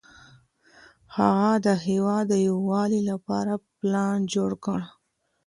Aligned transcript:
هغه 1.17 1.51
د 1.65 1.67
هېواد 1.87 2.25
د 2.29 2.33
یووالي 2.47 3.01
لپاره 3.09 3.53
پلان 3.77 4.17
جوړ 4.33 4.51
کړ. 4.65 4.79